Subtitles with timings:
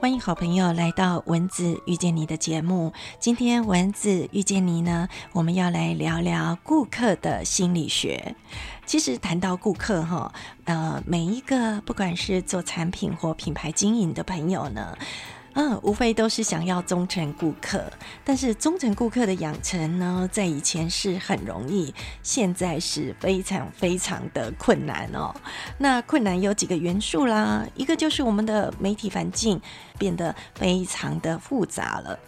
[0.00, 2.94] 欢迎好朋友来到文字遇见你的节目。
[3.18, 8.34] 今天文字遇见你呢，我们要来聊聊顾客的心理学。
[8.86, 10.32] 其实谈到顾客哈，
[10.64, 14.96] 呃，每一个不管是做产品或品牌经营的朋友呢。
[15.54, 17.84] 嗯，无非都是想要忠诚顾客，
[18.24, 25.34] 但是忠诚顾客的养成呢，在以前是很容易，现在是非常非常的困难哦。
[25.78, 29.60] 那困难有几个元素啦，一个就是我们的媒体环境
[29.98, 32.18] 变得非常的复杂了。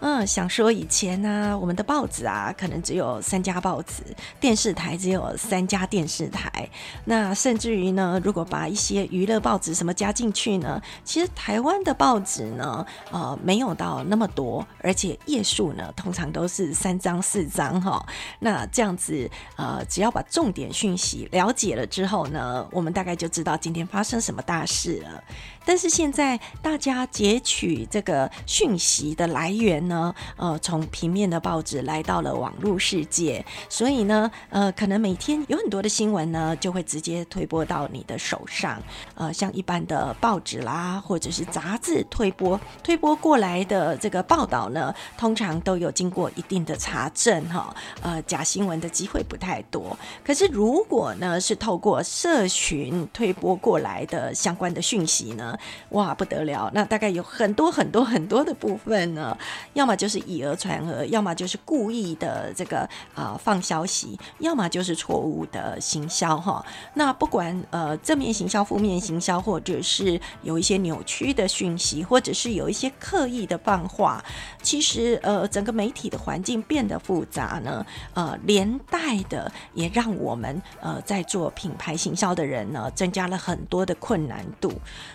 [0.00, 4.02] 嗯，想说以前呢，我们的报纸啊，可能只有三家报纸，
[4.40, 6.68] 电视台只有三家电视台。
[7.04, 18.04] 那甚至于呢，如果把一些娱乐报纸什么加进去呢，其实台湾的报纸呢，呃，没有到那么多，而且页数呢，通常都是三张四张哈。
[18.38, 25.22] 那这样子，呃，只要把重点讯息了解了之后呢，我们大概就知道今天发生什么大事了。
[25.66, 38.82] 但是现在大家截取这个讯息的来源呢，呃，从平面的报纸来到了网络世界，所以呢，呃，可能每天有很多的新闻呢，就会直接推播到你的手上。
[39.16, 49.98] 呃，像一般的报纸啦，或者是杂志推播推播过来的这个报道呢，通常都有经过一定的查证哈，呃，假新闻的机会不太多。
[50.24, 55.58] 可是如果呢是透过社群推播过来的相关的讯息呢？
[55.90, 56.70] 哇，不得了！
[56.72, 59.36] 那大概有很多很多很多的部分呢，
[59.80, 66.62] 要么就是以讹传讹，要么就是故意的这个啊放消息，要么就是错误的行销哈。
[66.92, 74.22] 那不管呃正面行销、负面行销，或者是有一些扭曲的讯息，或者是有一些刻意的放话，
[74.62, 84.70] 其实呃整个媒体的环境变得复杂呢，呃连带的也让我们呃在做品牌行销的人呢，增加了很多的困难度。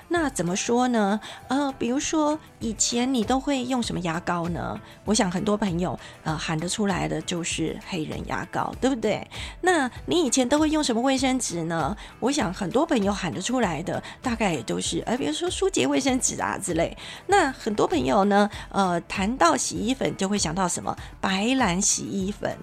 [0.07, 1.19] 那怎么说呢？
[1.49, 4.54] 呃，比如说以前你都会用什么牙膏呢？
[4.55, 9.27] 呢我想很多朋友呃喊得出来的就是黑人牙膏，对不对？
[9.61, 11.95] 那你以前都会用什么卫生纸呢？
[12.19, 16.97] 我想很多朋友喊得出来的大概也都是呃，比如说舒洁卫生纸啊之类。
[17.27, 22.57] 那很多朋友呢，呃，谈到洗衣粉就会想到什么白兰洗衣粉。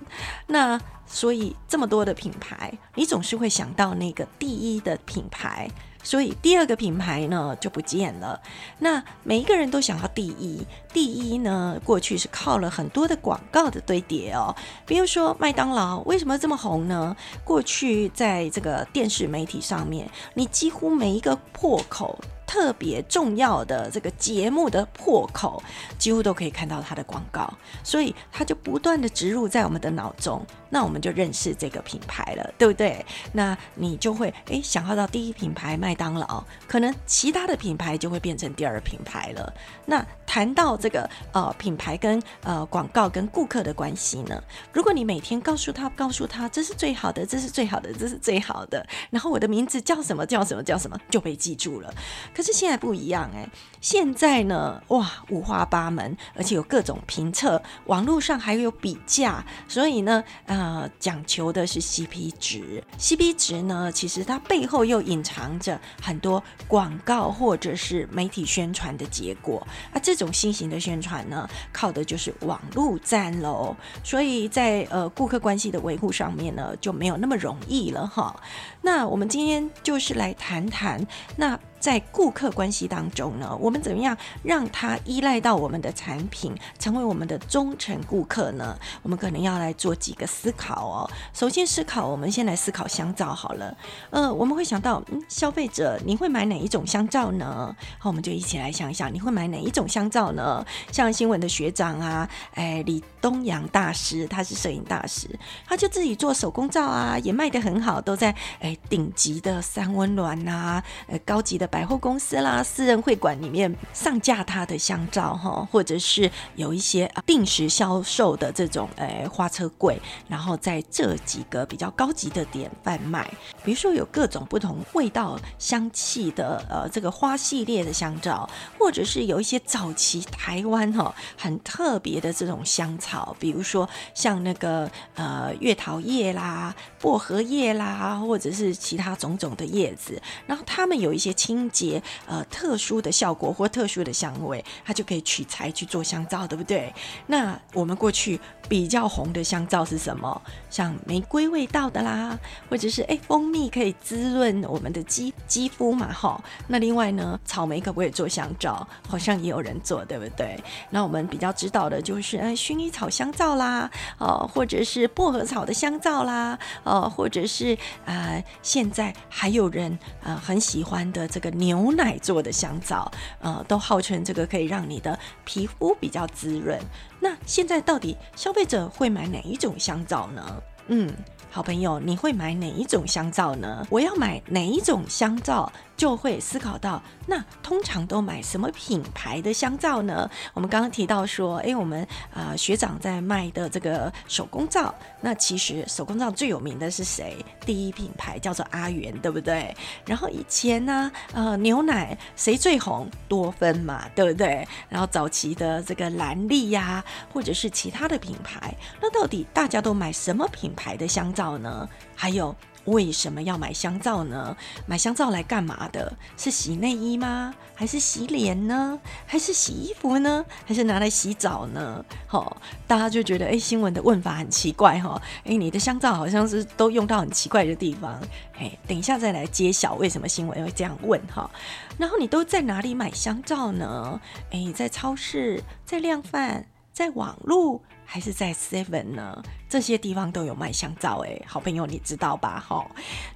[0.48, 5.70] 那所以这么多的品牌，你总是会想到那个第一的品牌。
[6.02, 8.40] 所以第二个品牌呢就不见了。
[8.78, 14.54] 那每一个人都想要第一，第一呢过去是靠了很多的广告的堆叠哦。
[14.86, 17.16] 比如说麦当劳为什么这么红呢？
[17.44, 22.18] 过去在这个电视媒体上面，你几乎每一个破口。
[22.44, 25.62] 特别重要的这个节目的破口，
[25.96, 27.50] 几乎都可以看到它的广告，
[27.82, 30.44] 所以它就不断的植入在我们的脑中，
[30.75, 33.05] 那我们就认识这个品牌了，对不对？
[33.33, 39.53] 那你就会诶想要到第一品牌麦当劳，可能其他的品牌就会变成第二品牌了。
[39.84, 51.93] 那谈到这个呃品牌跟呃广告跟顾客的关系呢，如果你每天告诉他告诉他这是最好的，这是最好的，这是最好的，然后我的名字叫什么叫什么叫什么就被记住了。
[52.34, 53.47] 可是现在不一样哎，
[53.83, 62.82] 现在呢，哇，五花八门，而且有各种评测，网络上还有比价，所以呢，呃，呃讲求的是 CP 值。
[62.98, 69.66] CP 值呢，其实它背后又隐藏着很多广告或者是媒体宣传的结果。
[69.92, 73.74] 啊，这种新型的宣传呢，靠的就是网络战喽。
[74.04, 78.40] 所以在呃顾客关系的维护上面呢，就没有那么容易了哈。
[78.82, 81.04] 那我们今天就是来谈谈
[81.36, 81.58] 那。
[81.82, 88.78] 在顾客关系当中呢，我们怎么样让他依赖到我们的产品，成为我们的忠诚顾客呢？
[89.03, 91.10] 我们可能要来做几个思考哦。
[91.34, 93.76] 首先思考，我们先来思考香皂好了。
[94.10, 97.75] 呃，我们会想到，嗯，消费者你会买哪一种香皂呢？
[97.98, 100.65] 好，我们就一起来想一想，你会买哪一种香皂呢？
[100.92, 105.28] 像新闻的学长啊，哎，李东阳大师，他是摄影大师，
[105.66, 111.72] 他就自己做手工皂啊，也卖得很好，都在哎顶级的三温暖呐，呃，高级的。
[111.72, 119.98] 百货公司啦，私人会馆里面上架它的香皂哈，或者是有一些定时销售的这种诶花车柜，
[120.28, 123.27] 然后在这几个比较高级的点贩卖，
[123.65, 128.47] 比如说有各种不同味道香气的呃这个花系列的香皂，
[128.78, 141.61] 或者是有一些早期台湾哈很特别的这种香草，比如说像那个呃月桃叶啦、薄荷叶啦，或者是其他种种的叶子，然后他们有一些清。
[141.62, 146.92] 清洁呃特殊的效果或特殊的香味，它就可以取材去做香皂，对不对？
[147.26, 150.42] 那我们过去比较红的香皂是什么？
[150.70, 152.36] 像玫瑰味道的啦，
[152.68, 156.42] 或者是哎蜂蜜可以滋润我们的肌肌肤嘛，哈。
[156.66, 158.86] 那另外呢，草莓可不可以做香皂？
[159.08, 160.58] 好像也有人做，对不对？
[160.91, 167.76] 那我们比较知道的就是哎薰衣草香皂啦，哦，或者是薄荷草的香皂啦，哦，或者是
[168.06, 173.10] 啊现在还有人啊很喜欢的这个牛奶做的香皂，
[173.41, 176.78] 呃，都号称这个可以让你的皮肤比较滋润。
[177.21, 180.63] 那现在到底消费者会买哪一种香皂呢？
[180.89, 181.13] 嗯，
[181.51, 183.87] 好朋友，你会买哪一种香皂呢？
[183.89, 185.72] 我要买哪一种香皂？
[186.03, 190.28] 就会思考到，那通常都买什么品牌的香皂呢？
[190.53, 192.04] 我们刚刚提到说，哎，我们
[192.34, 197.37] 啊学长在卖的这个手工皂，那其实手工皂最有名的是谁？
[197.65, 199.72] 第一品牌叫做阿元，对不对？
[200.04, 203.09] 然后以前呢，呃，牛奶谁最红？
[203.28, 204.66] 多芬嘛，对不对？
[204.89, 211.89] 然后早期的这个兰丽呀，或者是其他的品牌，那到底大家都买什么品牌的香皂呢？
[212.16, 212.53] 还有。
[212.84, 214.56] 为什么要买香皂呢？
[214.86, 216.16] 买香皂来干嘛的？
[216.36, 217.54] 是洗内衣吗？
[217.74, 218.98] 还是洗脸呢？
[219.26, 220.44] 还是洗衣服呢？
[220.64, 222.04] 还是拿来洗澡呢？
[222.26, 222.56] 好，
[222.86, 225.20] 大家就觉得哎，新闻的问法很奇怪哈。
[225.44, 228.20] 哎，你的香皂好像是都用到很奇怪的地方。
[228.58, 231.50] 哎，等一下再来揭晓为什么新闻会这样问哈。
[231.98, 234.20] 然后你都在哪里买香皂呢？
[234.50, 237.80] 哎，在超市，在量贩，在网络。
[238.04, 239.42] 还是在 Seven 呢？
[239.71, 242.60] 这些地方都有卖香皂哎，好朋友你知道吧？
[242.60, 242.86] 哈，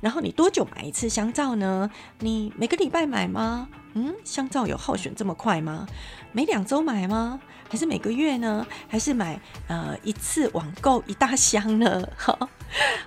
[0.02, 1.90] 然后你多久买一次香皂呢？
[2.18, 3.68] 你每个礼拜买吗？
[3.94, 5.86] 嗯，香皂有耗损这么快吗？
[6.32, 7.40] 每两周买吗？
[7.70, 8.66] 还是每个月呢？
[8.86, 12.06] 还是买呃一次网购一大箱呢？
[12.18, 12.38] 好，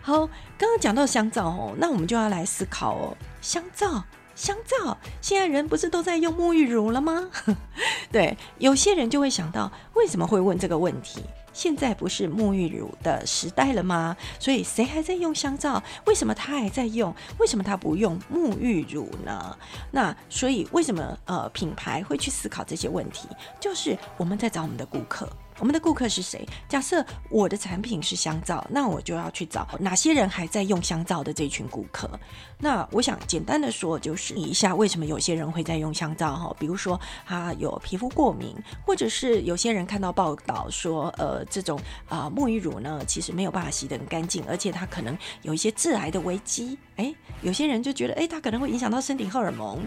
[0.02, 0.26] 好，
[0.58, 4.04] 刚刚讲到香皂哦，那我们就要来思考哦，香皂。
[4.40, 7.30] 香皂，现在人不是都在用沐浴乳了吗？
[8.10, 11.22] 对，有些人就会想到，为什么会问这个问题？
[11.52, 14.16] 现在不是沐浴乳的时代了吗？
[14.40, 15.84] 所以谁还在用香皂？
[16.06, 17.14] 为什么他还在用？
[17.38, 19.58] 为什么他不用沐浴乳呢？
[19.92, 23.28] 那所以为什么呃品牌会去思考这些问题？
[23.60, 25.28] 就是我们在找我们的顾客。
[25.60, 26.48] 我们的顾客是谁？
[26.68, 32.10] 假设我的产品是香皂，那我就要去找哪些人还在用香皂的这群顾客。
[32.58, 36.56] 那我想简单的说，就是一下为什么有些人会在用香皂哈？
[36.60, 46.78] 比如说他有皮肤过敏，或者是有些人看到报道说，呃，这种啊沐浴乳呢，其实没有办法洗得很干净，而且它可能有一些致癌的危机。
[46.96, 49.80] 哎，有些人就觉得，哎，它可能会影响到身体荷尔蒙。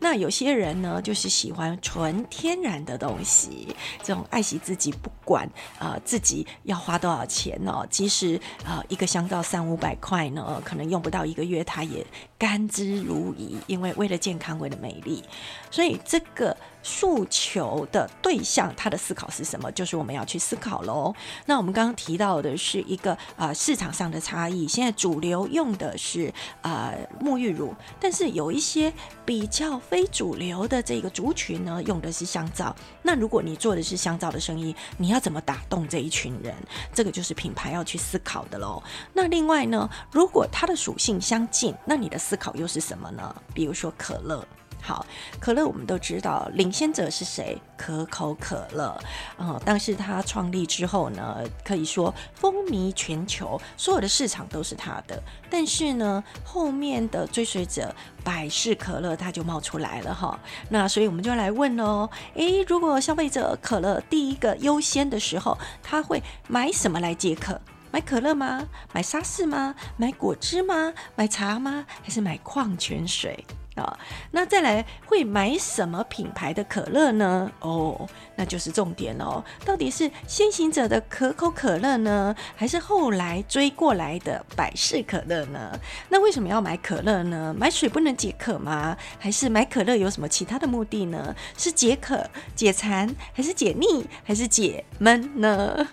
[0.00, 3.68] 那有些人呢，就是喜欢纯天然的东西，
[4.02, 5.10] 这种爱惜自己不。
[5.24, 5.48] 管
[5.78, 7.86] 啊，自己要花多少钱呢？
[7.90, 12.06] 即使啊，一个香皂三五百块呢，可能用不到一个月，它也
[12.38, 13.56] 甘之如饴。
[13.66, 15.24] 因为为了健康，为了美丽，
[15.70, 16.56] 所以这个。
[16.86, 19.72] 诉求的对象，他的思考是什么？
[19.72, 21.12] 就是我们要去思考喽。
[21.46, 24.68] 那我们刚刚提到的是一个啊市场上的差异。
[24.68, 28.92] 现在主流用的是啊沐浴乳，但是有一些
[29.24, 32.74] 比较非主流的这个族群呢，用的是香皂。
[33.02, 36.54] 那如果你做的是香皂的生意，你要怎么打动这一群人？
[36.94, 38.80] 这个就是品牌要去思考的喽。
[39.12, 43.34] 那另外呢，如果它的属性相近，那你的思考又是什么呢？
[43.52, 44.46] 比如说可乐。
[44.80, 45.04] 好，
[45.40, 47.60] 可乐我们都知道，领先者是谁？
[47.76, 48.96] 可口可乐。
[49.38, 55.20] 嗯，但是它创立之后呢，可以说风靡全球，所有的市场都是它的。
[55.50, 57.92] 但是呢，后面的追随者
[58.22, 60.38] 百事可乐它就冒出来了哈。
[60.70, 67.60] 那所以我们就来问哦，诶，如果消费者可乐第一个优先的时候，他会买什么来解渴？
[67.90, 68.64] 买可乐吗？
[68.92, 69.74] 买沙士吗？
[69.96, 70.92] 买果汁吗？
[71.14, 71.84] 买茶吗？
[72.02, 73.44] 还是买矿泉水？
[73.76, 73.98] 啊，
[74.30, 77.50] 那再来会买什么品牌的可乐呢？
[77.60, 79.42] 哦，那就是重点哦。
[79.64, 85.78] 到底是先行者的可口可乐呢，还是后来追过来的百事可乐呢？
[86.08, 87.54] 那为什么要买可乐呢？
[87.56, 88.96] 买水不能解渴吗？
[89.18, 91.34] 还是买可乐有什么其他的目的呢？
[91.56, 95.86] 是解渴、解馋，还是解腻，还是解闷呢？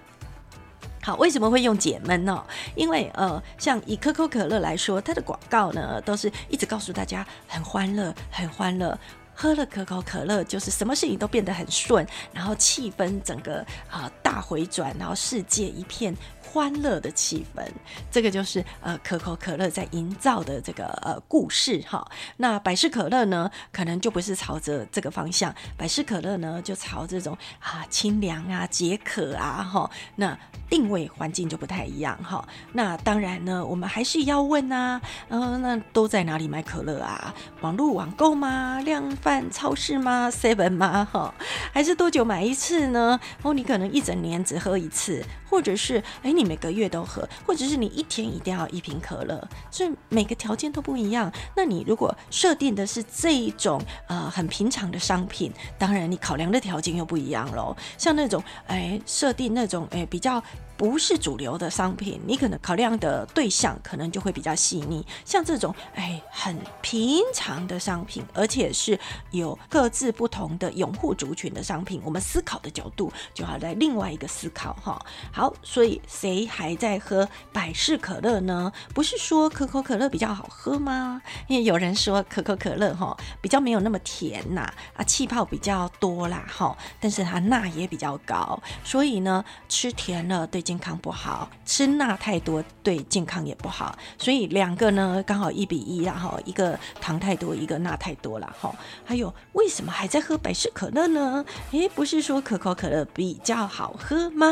[1.03, 2.41] 好，为什么会用解闷呢？
[2.75, 8.97] 因为呃，像以可口可乐来说，它的广告呢，都是一直告诉大家很欢乐，很欢乐，
[9.35, 16.15] 喝了可口可乐就是什么事情都变得很顺，然后气氛整个啊大回转，然后世界一片。
[16.41, 17.65] 欢乐的气氛，
[18.11, 22.07] 这个就是呃可口可乐在营造的这个呃故事哈。
[22.37, 29.89] 那百事可乐呢，可能就不是朝着这个方向，百事可乐呢就朝这种啊清凉啊解渴啊哈。
[30.15, 30.37] 那
[30.69, 32.47] 定位环境就不太一样哈。
[32.73, 37.33] 那当然呢，我们还是要问啊，嗯，那都在哪里买可乐啊？
[37.61, 38.79] 网络网购吗？
[38.81, 41.07] 量贩超市吗？seven 吗？
[41.11, 41.33] 哈，
[41.71, 43.19] 还是多久买一次呢？
[43.41, 46.43] 哦，你可能一整年只喝一次，或者是哎你。
[46.53, 51.31] 每个月都喝，或者是你一天一定要一瓶可乐，所以每个条件都不一样。
[51.55, 57.75] 那你如果设定的是这一种呃很平常的商品，当然你考量的条件又不一样喽。
[57.97, 60.43] 像那种哎设定那种哎比较。
[60.75, 65.05] 不是主流的商品，你可能考量的对象可能就会比较细腻。
[65.23, 74.99] 像这种哎很平常的商品，而且是有各自不同的拥护族群的商品，我们思考的角度就要在另外一个思考哈。
[75.31, 78.71] 好，好所以谁还在喝百事可乐呢？
[78.93, 81.21] 不是说可口可乐比较好喝吗？
[81.47, 90.63] 因为有人说可口可乐哈比较没有那么甜呐，啊气泡比较多啦哈，但是它钠也比较高，所以呢吃甜了对。
[90.63, 98.73] 健康不好，吃钠太多对健康也不好，所以两个呢刚好一比一，然后一个糖太多，一个钠太多了哈。
[99.03, 101.43] 还有为什么还在喝百事可乐呢？
[101.71, 104.47] 诶，不是说可口可乐比较好喝吗？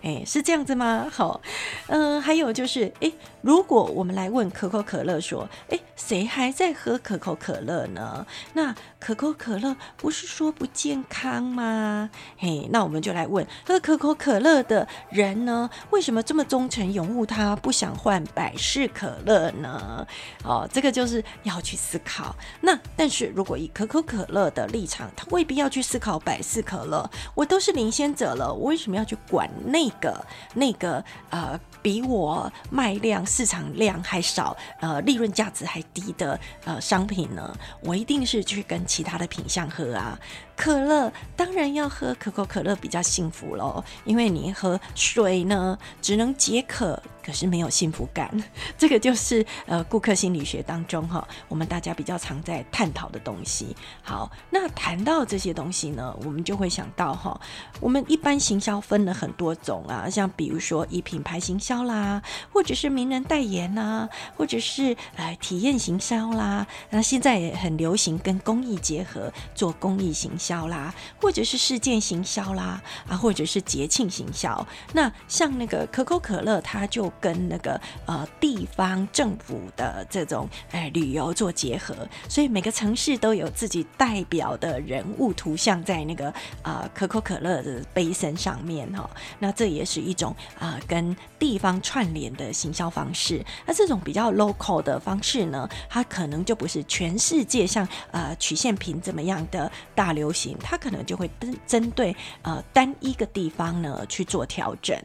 [0.00, 1.08] 诶，是这样子吗？
[1.10, 1.40] 好，
[1.88, 8.24] 嗯，还有就是，诶，如果我们来问可口可乐说，诶，谁还在喝可口可乐呢？
[8.52, 12.08] 那可口可乐不是说不健康吗？
[12.38, 15.68] 嘿，那我们就来问喝可口可乐的人呢？
[15.90, 20.06] 为什么这么忠诚拥护他，不想换百事可乐呢？
[20.44, 22.36] 哦，这个就是要去思考。
[22.60, 27.10] 那但是如果以可口可乐的立场，他未必要去思考百事可乐。
[27.34, 30.19] 我都是领先者了，我为什么要去管那个
[30.54, 37.56] 那个呃比我卖量、市场量还少、呃利润价值还低的呃商品呢？
[37.82, 40.18] 我一定是去跟其他的品相喝啊。
[40.56, 47.02] 可乐当然要喝可口可乐比较幸福喽，因为你喝水呢，只能解渴。
[47.24, 48.30] 可是没有幸福感，
[48.78, 53.76] 这个就是呃顾客心理学当中哈，我们大家比较常在探讨的东西。
[54.02, 57.40] 好，那谈到这些东西呢，我们就会想到哈，
[57.80, 62.22] 我们一般行销分了很多种啊，像比如说以品牌行销啦，
[62.52, 74.66] 或者是名人代言呐，或者是呃体验行销啦，那现在也很流行跟公益结合做公益行销啦，或者是事件行销啦，啊或者是节庆行销。
[74.92, 81.94] 那像那个可口可乐，它就跟那个呃地方政府的这种哎旅游做结合，
[82.28, 89.10] 所以每个城市都有自己代表的人物图像在那个呃可口可乐的杯身上面哈。
[89.40, 93.44] 那这也是一种啊跟地方串联的行销方式。
[93.66, 104.96] 那这种比较 local 的方式呢，它可能就不是全世界像呃曲线屏怎么样的大流行，它可能就会针针对呃单一个地方呢去做调整。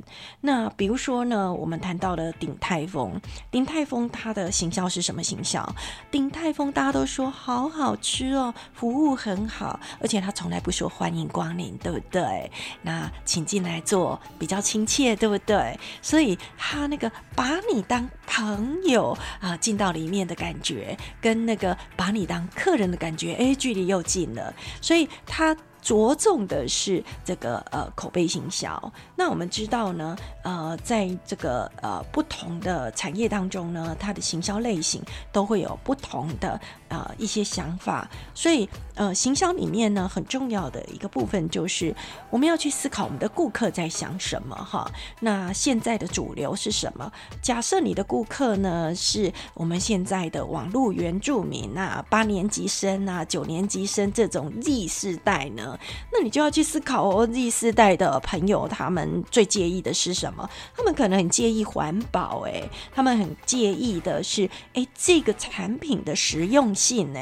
[0.42, 1.95] 那比如说呢，我们谈。
[1.98, 3.20] 到了鼎泰丰，
[3.52, 5.68] 鼎泰丰它的行销是什么行销？
[6.12, 12.52] 鼎泰丰大家都说好好吃哦，服务很好，而且他从来不说欢迎光临，对不对？
[12.82, 15.80] 那请进来坐，比较亲切，对不对？
[16.02, 25.56] 所以他那个把你当朋友啊，进到里面的感觉，跟那个把你当客人的感觉，哎，距离又近了，所以他。
[25.86, 28.92] 着重的是这个呃口碑行销。
[29.16, 35.00] 那我们知道呢，呃，在这个呃不同的产业当中呢，它的行销类型
[35.32, 38.10] 都会有不同的呃一些想法。
[38.34, 41.94] 所以呃，行销里面呢，很重要的一个部分就是
[42.30, 44.90] 我们要去思考我们的顾客在想什么哈。
[45.20, 47.12] 那现在的主流是什么？
[47.42, 55.78] 假设你的顾客呢是我们现在的网络原住民啊，八年级生啊，九年级生这种 Z 世代呢？
[56.14, 60.50] 那你就要去思考哦，Z 世代的朋友他们最介意的是什么？
[60.76, 67.20] 他们可能很介意环保，诶，他们很介意的是，诶，这个产品的实用性，呢，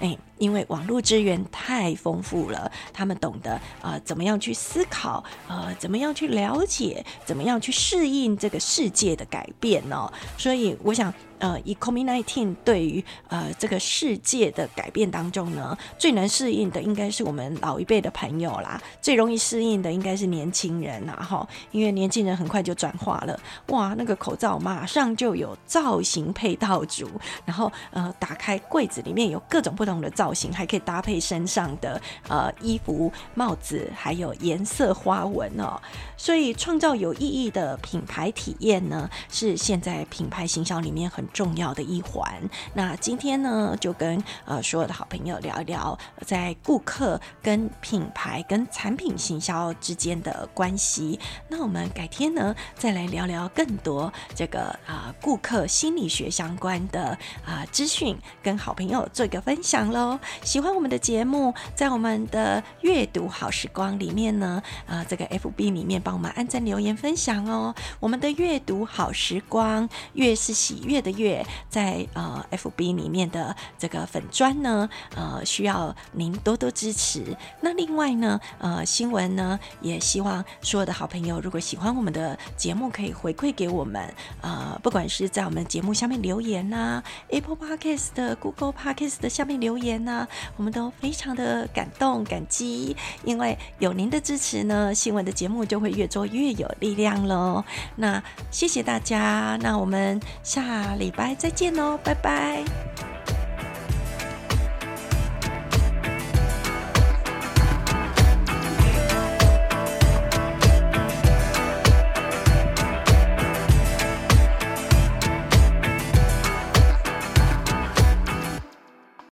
[0.00, 0.18] 诶。
[0.38, 10.12] 因为网络资源太丰富了，他们懂得啊，怎么样去思考，呃，怎么样去了解，怎么样去适应这个世界的改变呢？
[10.36, 23.38] 所以，我想呃，以 COVID-19 对于呃这个世界的改变当中呢，最难适应的应该是我们老一辈的朋友啦，最容易适应的应该是年轻人呐，哈，因为年轻人很快就转化了，
[23.68, 27.10] 哇，那个口罩马上就有造型配套组，
[27.44, 35.80] 然后呃，打开柜子里面有各种不同的造型，还可以搭配身上的呃衣服、帽子，还有颜色花纹哦，
[36.16, 41.23] 所以创造有意义的品牌体验呢，是现在品牌行销里面很。
[41.32, 42.42] 重要的一环。
[42.74, 51.18] 那今天呢，就跟呃所有的好朋友聊一聊，在顾客跟品牌跟产品行销之间的关系。
[51.48, 60.18] 那我们改天呢，再来聊聊更多这个啊顾客心理学相关的啊资讯，跟好朋友做一个分享喽。
[60.42, 67.74] 喜欢我们的节目，在我们的阅读好时光里面呢，啊这个 FB 里面帮我们按赞留言分享哦。
[67.98, 71.13] 我们的阅读好时光，越是喜悦的。
[71.16, 77.36] 月在呃 FB 里面的这个粉砖呢，呃需要您多多支持。
[77.60, 84.12] 那另外呢，呃新闻呢也希望所有的好朋友，如果喜欢我们的节目，可以回馈给我们。
[84.40, 97.64] 呃，不管是在我们节目下面留言呐，Apple Podcast 的 Google Podcast 的下面留言呐，我们都非常的感动感激，因为有您的支持呢，新闻的节目就会越做越有力量喽。
[97.96, 101.14] 那谢谢大家，那我们下礼。
[101.14, 102.64] 拜，再见喽，拜拜。